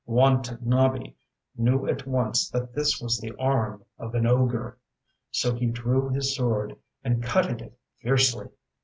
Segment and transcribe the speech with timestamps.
[0.07, 1.13] Watanabe
[1.55, 4.79] knew at once that this was the arm of an ogre,
[5.29, 8.47] so he drew his sword and cut at it fiercely.